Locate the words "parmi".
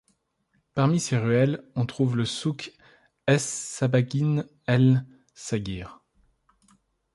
0.73-0.99